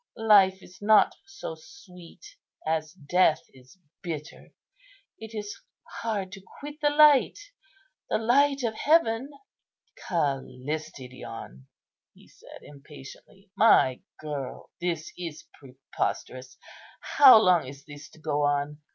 [0.17, 2.25] Life is not so sweet
[2.65, 4.51] as death is bitter.
[5.19, 5.55] It is
[5.99, 7.37] hard to quit the light,
[8.09, 9.29] the light of heaven."
[10.07, 11.67] "Callistidion!"
[12.15, 16.57] he said, impatiently; "my girl, this is preposterous.
[17.01, 18.81] How long is this to go on?